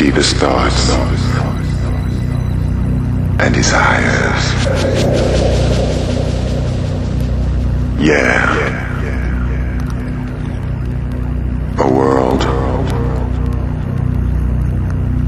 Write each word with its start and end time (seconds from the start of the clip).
deepest 0.00 0.36
thoughts 0.36 0.88
and 3.38 3.54
desires. 3.54 4.44
Yeah. 8.00 8.78
A 11.80 11.86
world 11.92 12.40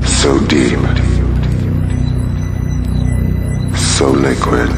so 0.06 0.40
deep, 0.46 0.78
so 3.76 4.08
liquid. 4.08 4.70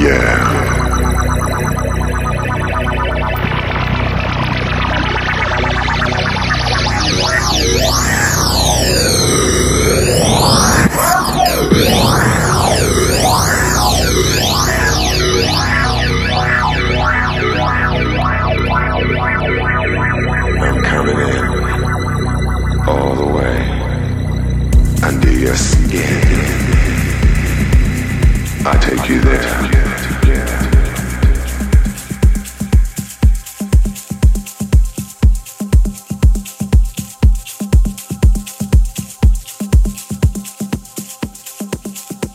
Yeah. 0.00 0.51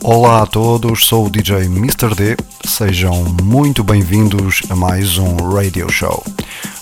Olá 0.02 0.42
a 0.42 0.46
todos, 0.46 1.06
sou 1.06 1.26
o 1.26 1.30
DJ 1.30 1.64
Mr. 1.64 2.14
D. 2.14 2.36
Sejam 2.66 3.24
muito 3.42 3.82
bem-vindos 3.82 4.60
a 4.68 4.76
mais 4.76 5.16
um 5.16 5.36
Radio 5.36 5.90
Show. 5.90 6.22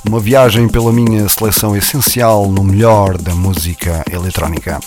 Uma 0.04 0.18
viagem 0.18 0.68
pela 0.68 0.92
minha 0.92 1.28
seleção 1.28 1.76
essencial 1.76 2.50
no 2.50 2.64
melhor 2.64 3.16
da 3.16 3.36
música 3.36 4.04
eletrónica. 4.10 4.80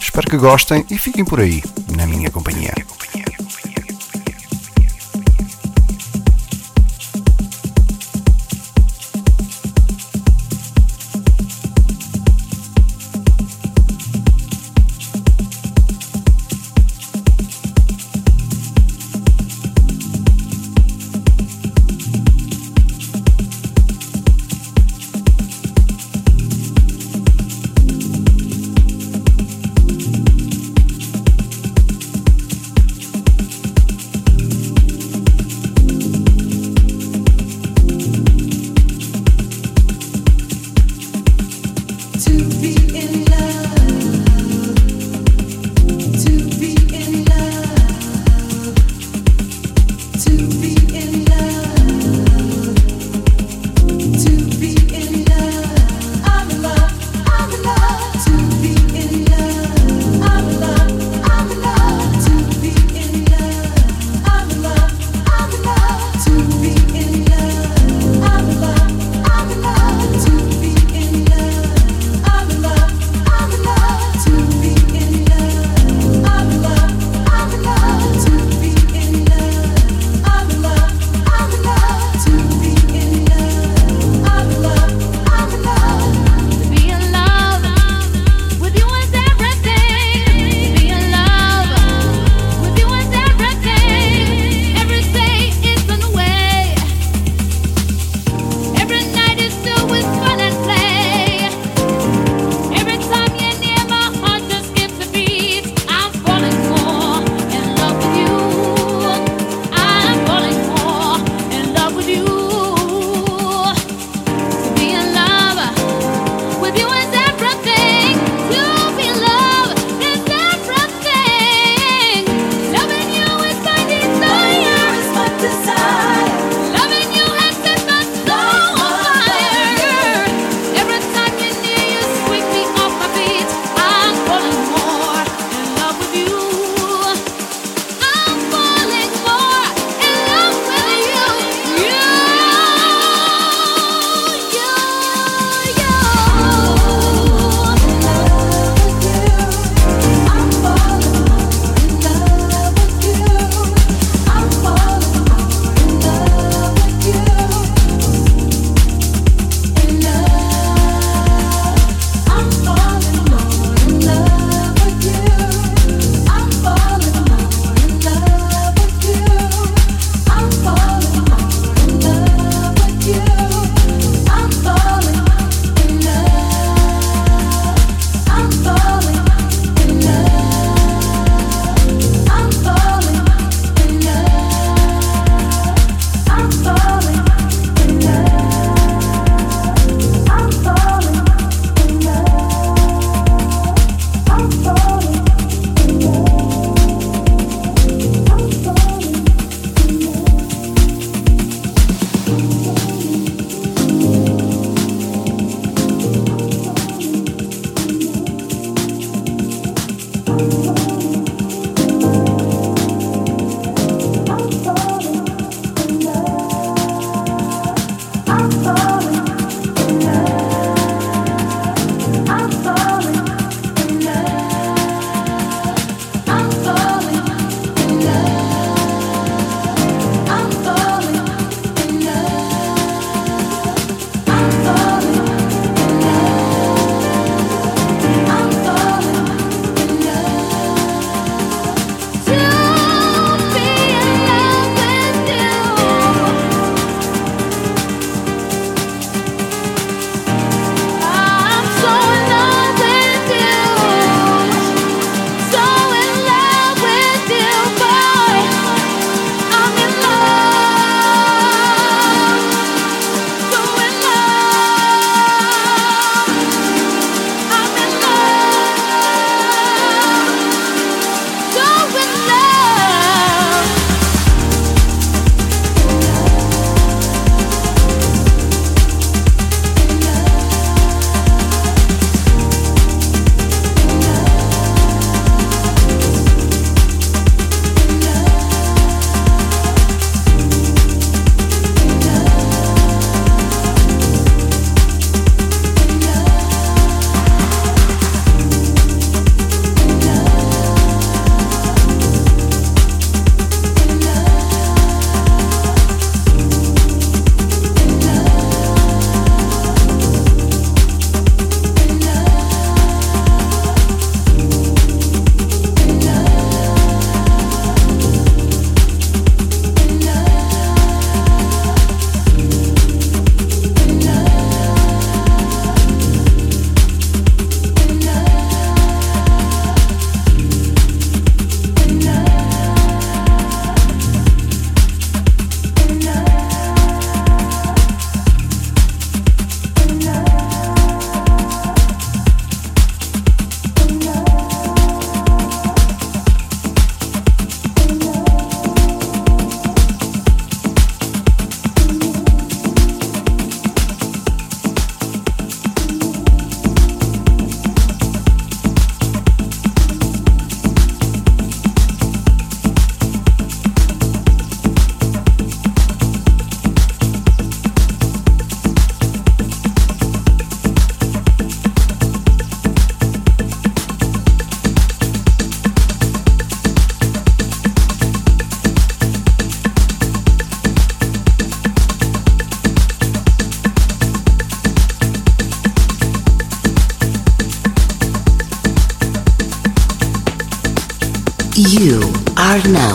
Espero 0.00 0.30
que 0.30 0.38
gostem 0.38 0.86
e 0.90 0.96
fiquem 0.96 1.26
por 1.26 1.40
aí, 1.40 1.62
na 1.94 2.06
minha 2.06 2.30
companhia. 2.30 2.72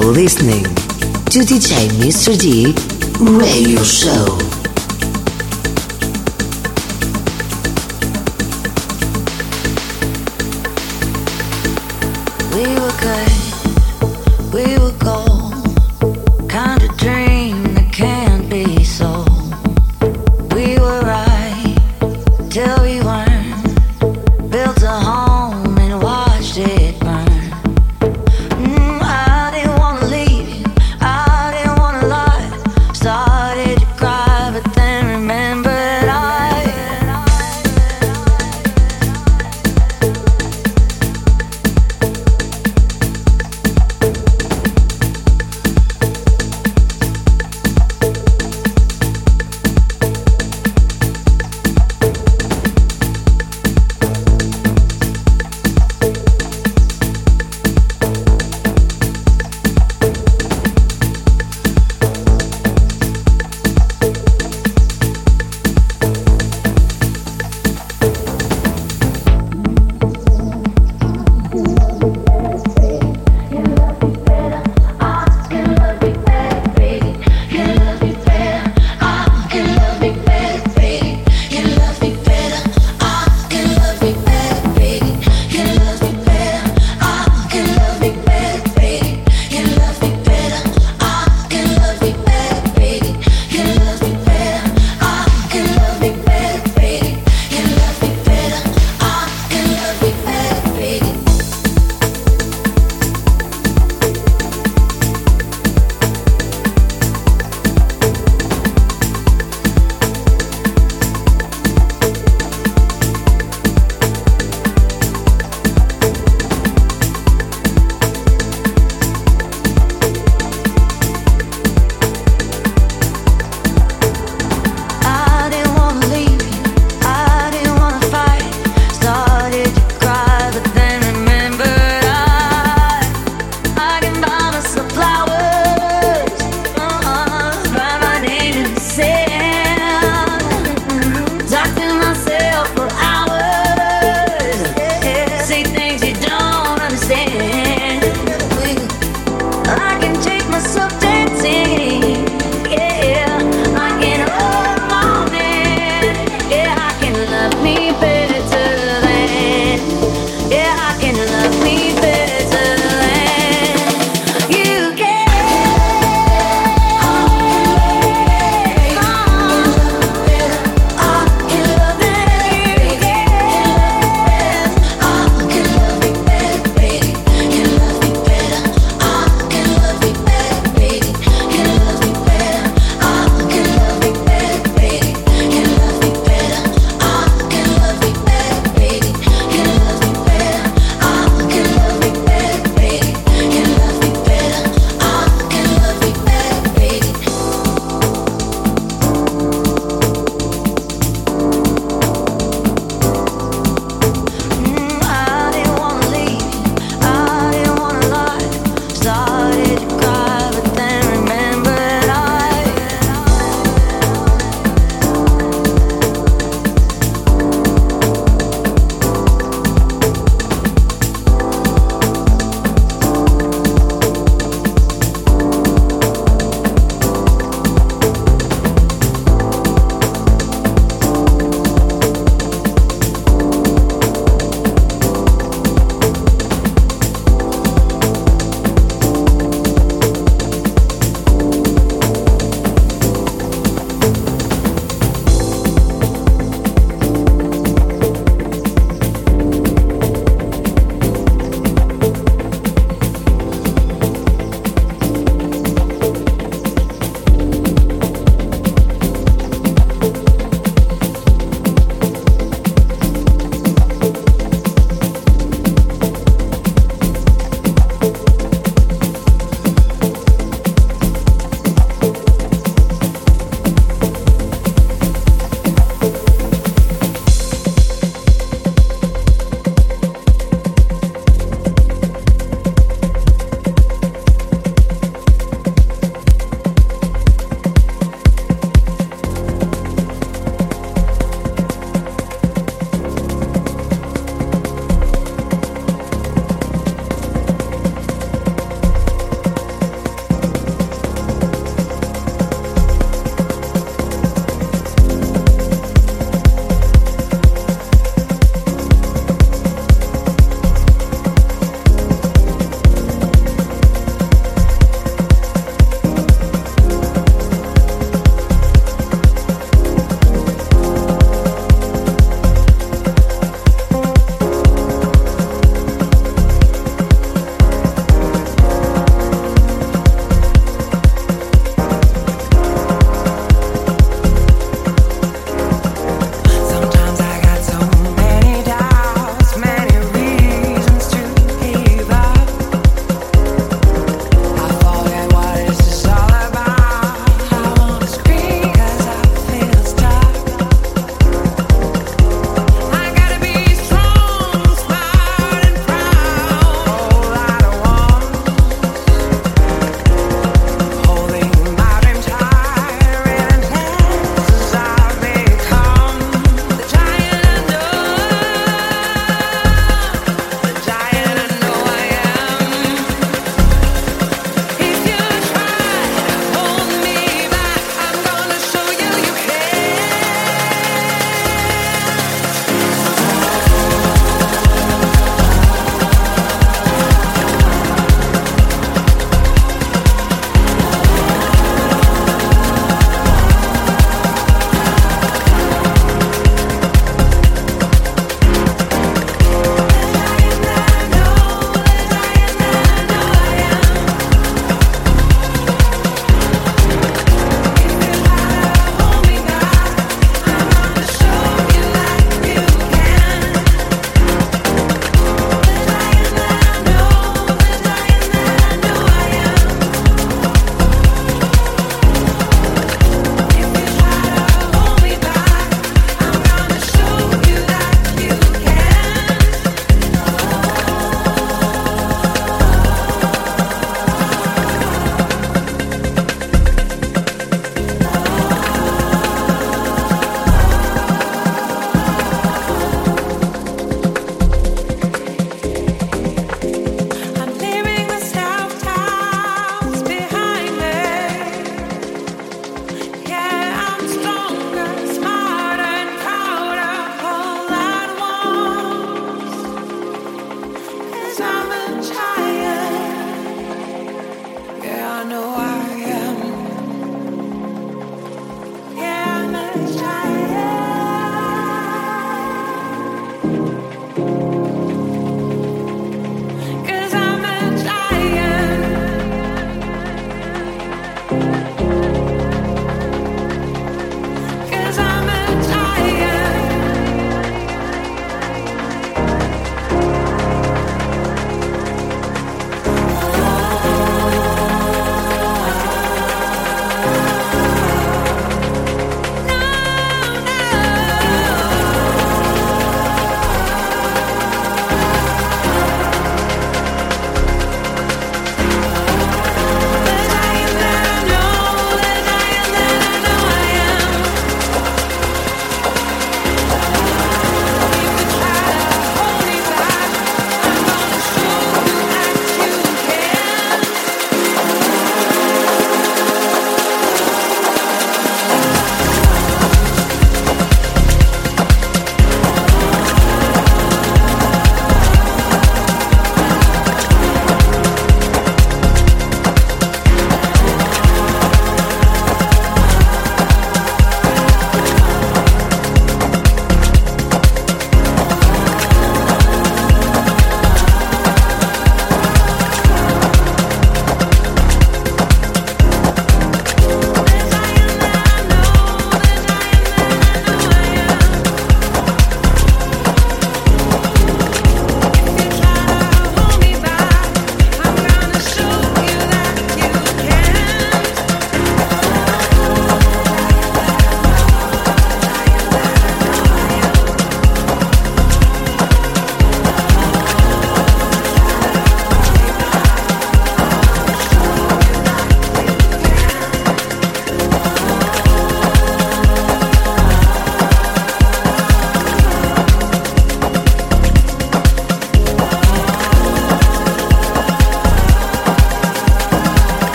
Now 0.00 0.08
listening 0.08 0.62
to 0.64 1.40
DJ 1.40 1.88
Mr. 2.00 2.38
D 2.38 2.74
Radio 3.20 3.82
Show. 3.82 4.55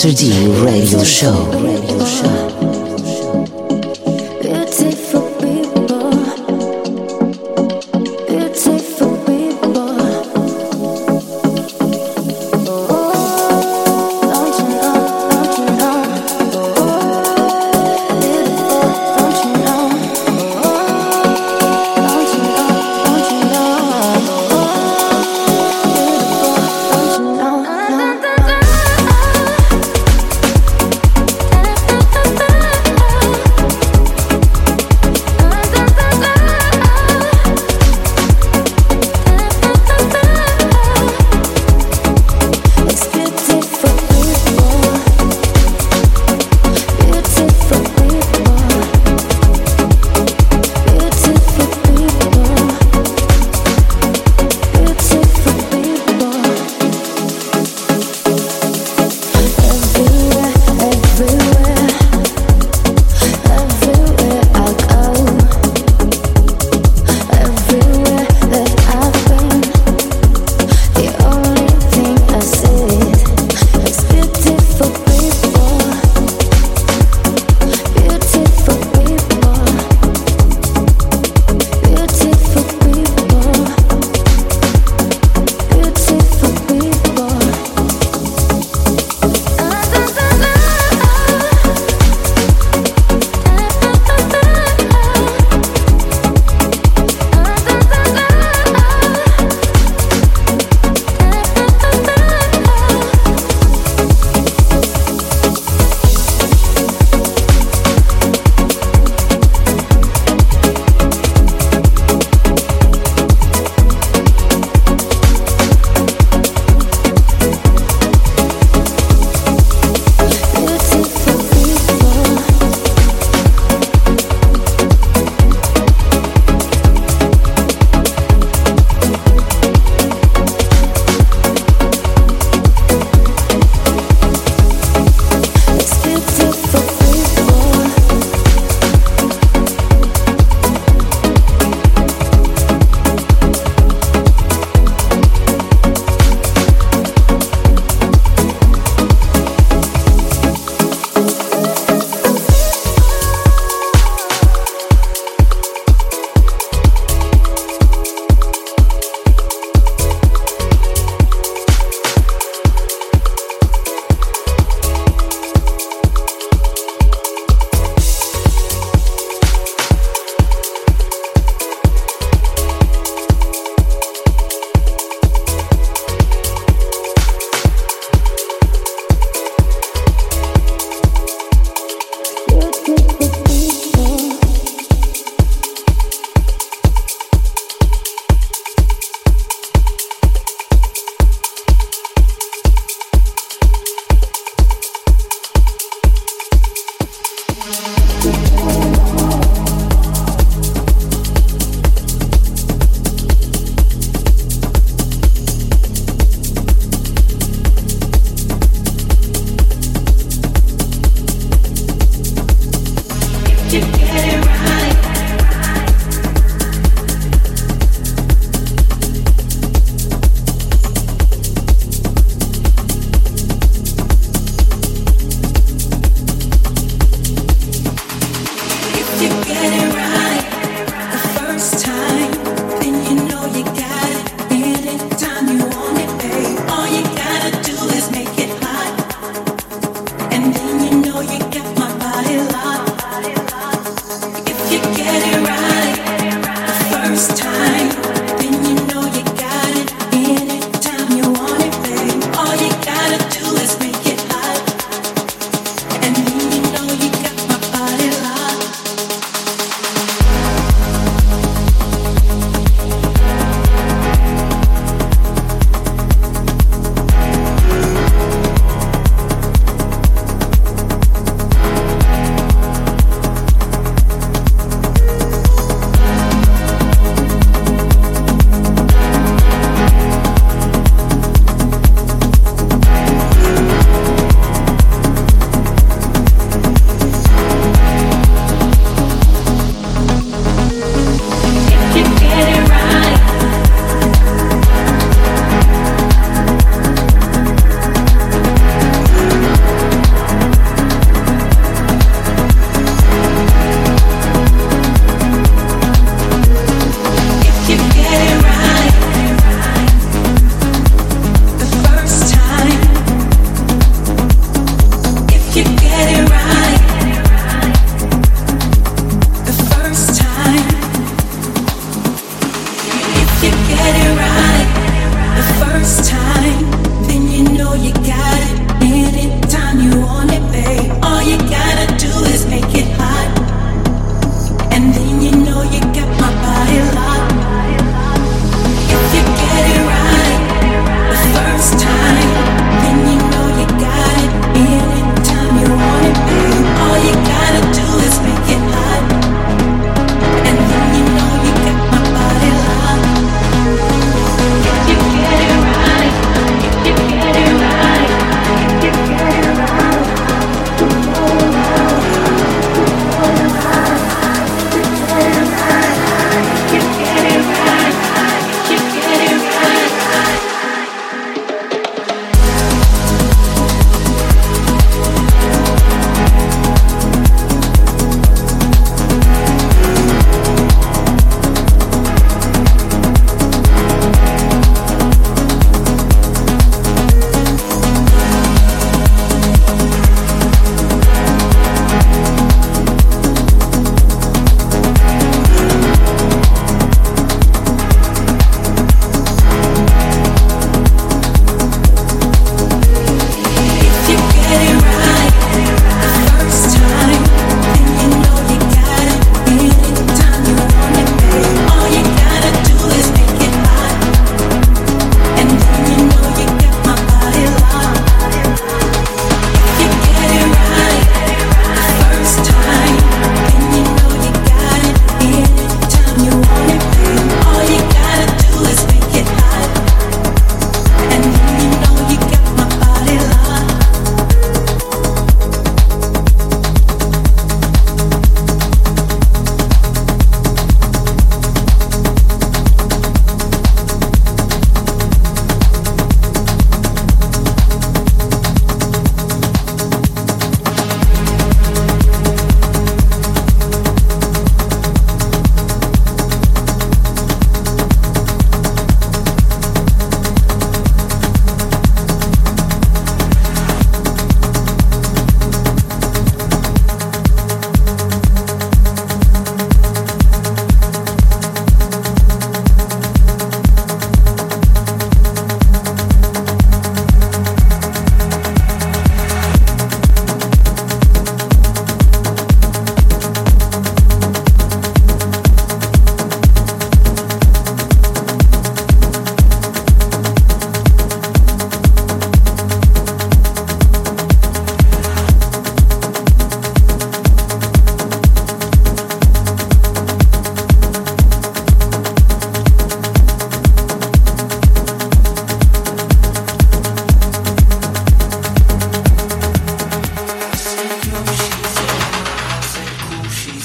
Mr. 0.00 0.14
D 0.14 0.48
Radio 0.64 1.04
Show. 1.04 1.59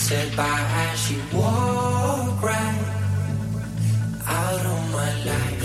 said 0.07 0.37
bye 0.37 0.67
as 0.85 0.99
she 0.99 1.15
walked 1.33 2.43
right 2.43 2.85
out 4.27 4.65
of 4.73 4.81
my 4.91 5.11
life. 5.29 5.63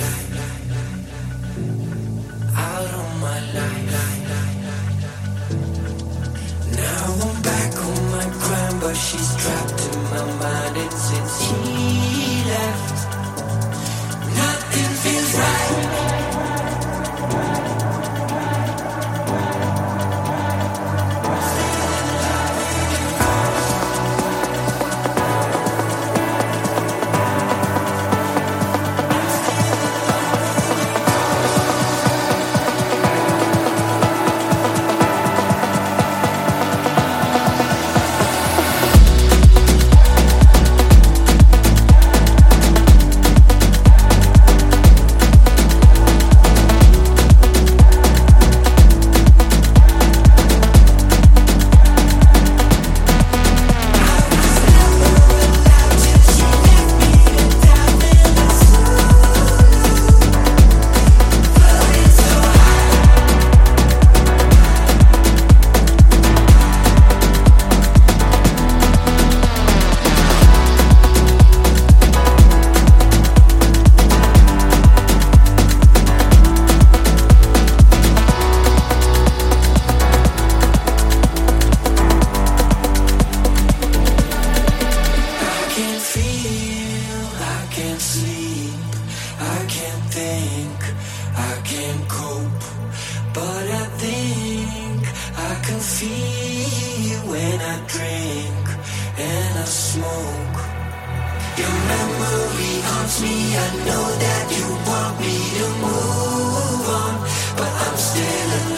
Out 2.56 2.90
of 3.00 3.08
my 3.20 3.38
life. 3.58 3.90
Now 6.72 7.04
I'm 7.26 7.42
back 7.42 7.72
on 7.84 8.00
my 8.16 8.26
grind, 8.40 8.80
but 8.80 8.94
she's 8.94 9.30
trapped 9.36 9.80
in 9.92 10.02
my 10.04 10.24
mind. 10.40 10.76
And 10.84 10.92
since 11.08 11.34
he 11.42 12.42
left, 12.48 12.96
nothing 14.40 14.90
feels 15.02 15.34
right. 15.34 16.09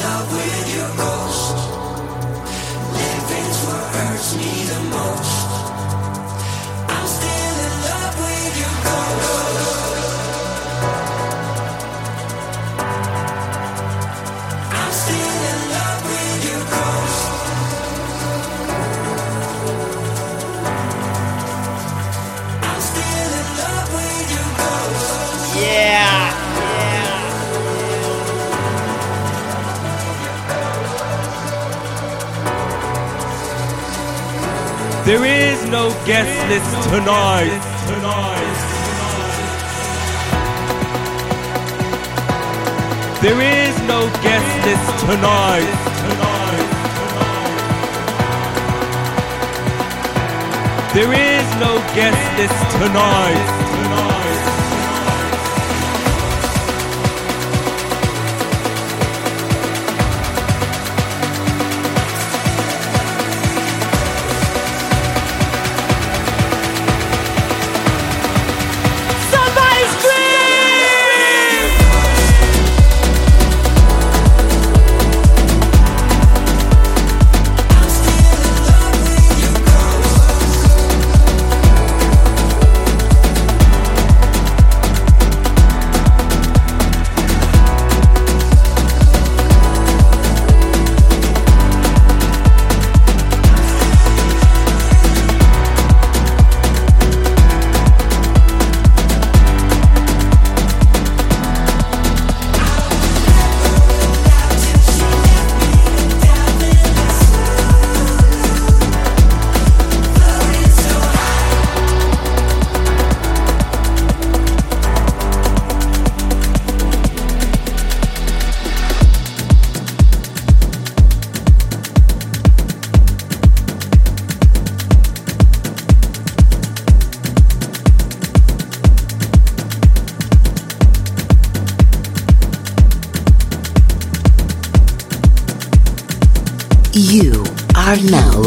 love 0.01 0.42
no 35.73 35.89
guest 36.05 36.29
list 36.51 36.91
tonight. 36.91 37.63
There 43.23 43.41
is 43.41 43.75
no 43.89 44.01
guest 44.21 44.67
list 44.67 45.07
tonight. 45.07 45.73
There 50.93 51.13
is 51.15 51.47
no 51.59 51.79
guest 51.95 52.39
list 52.39 52.77
tonight. 52.77 53.72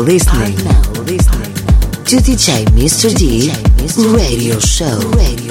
listening, 0.06 0.56
listening 1.06 1.54
to 2.06 2.18
DJ 2.18 2.64
Mr. 2.78 3.10
D 3.18 3.50
Radio 4.16 4.60
Show. 4.60 5.00
Radio. 5.18 5.45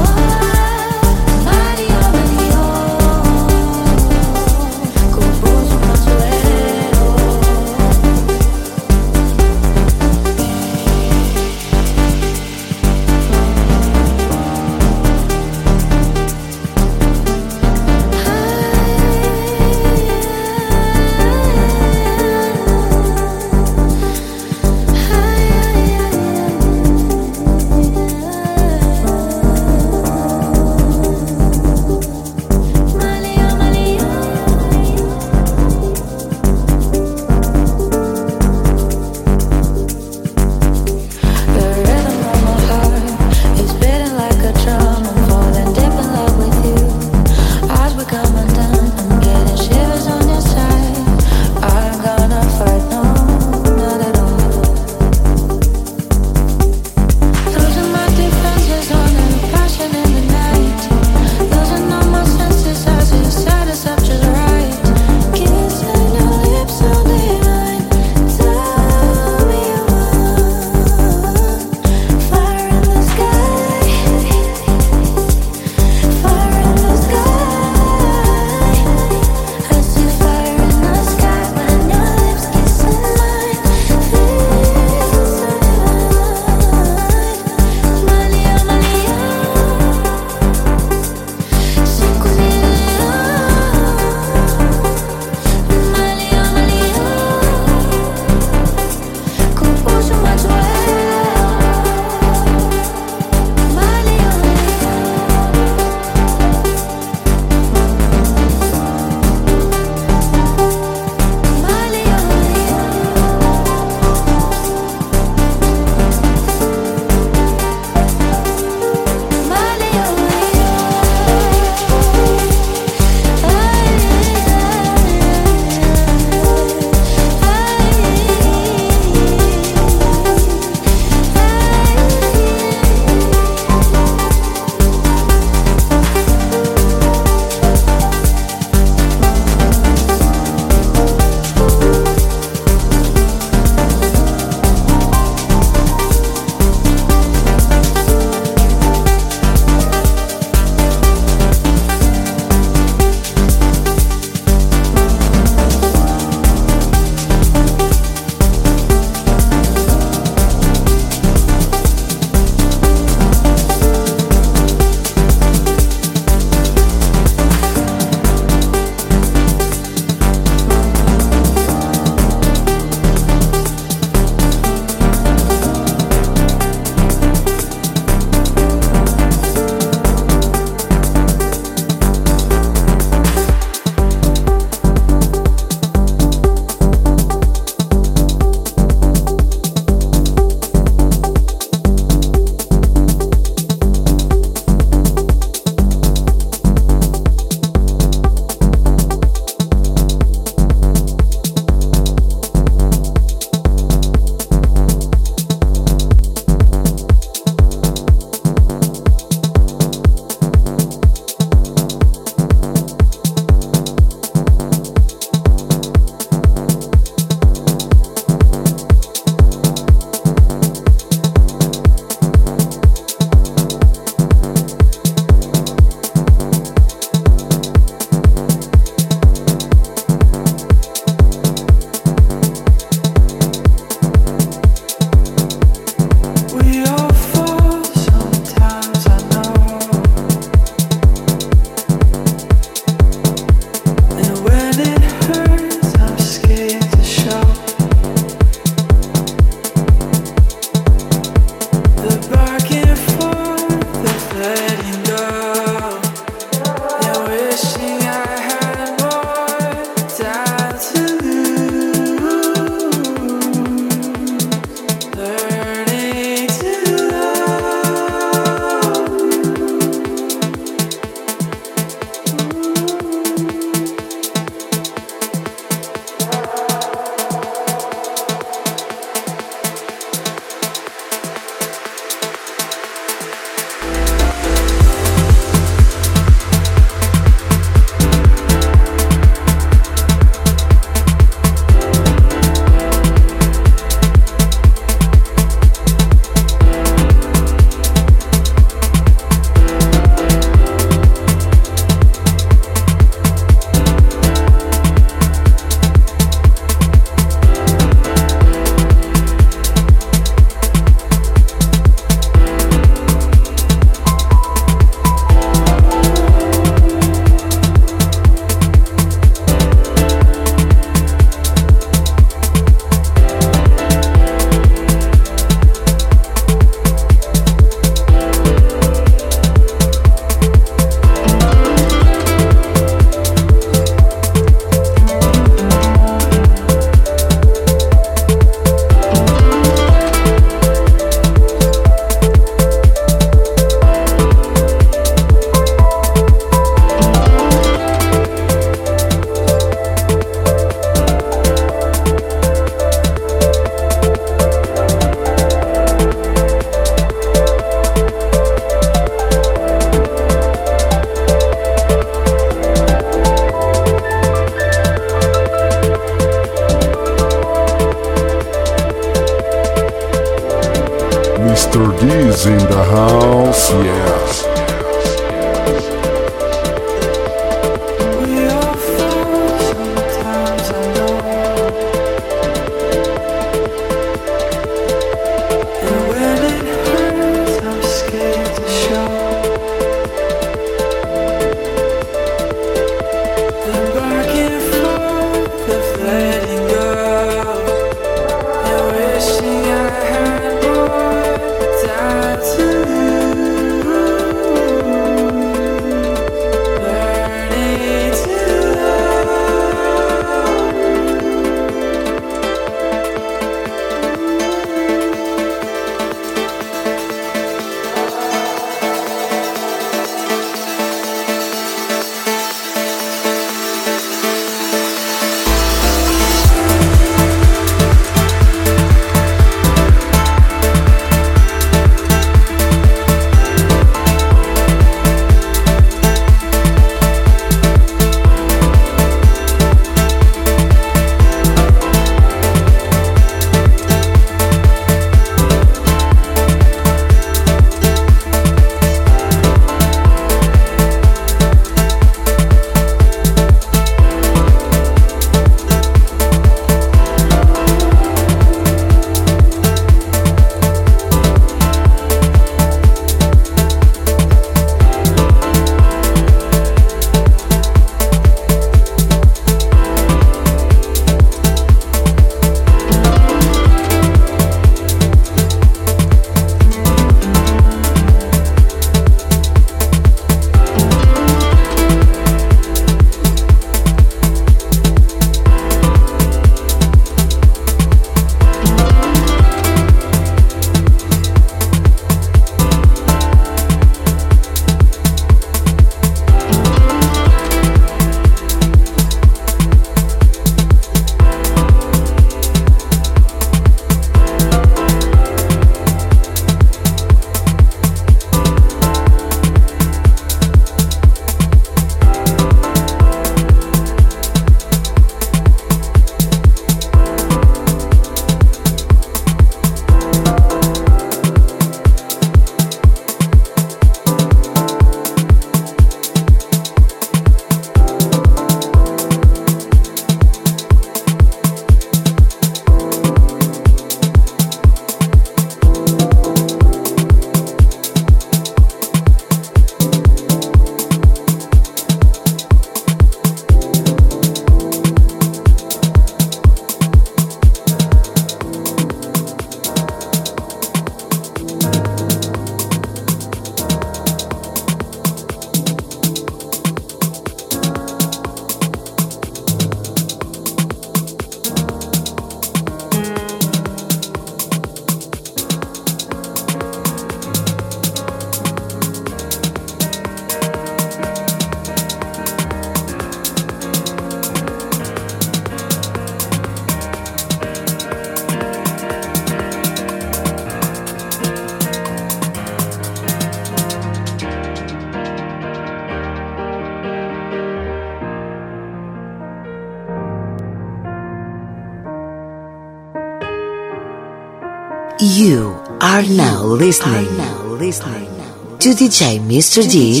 To 598.64 598.70
DJ 598.70 599.20
Mr. 599.20 599.60
D 599.70 600.00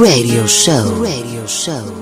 Radio 0.00 0.46
Show. 0.46 1.02
Radio 1.02 1.44
Show. 1.48 1.97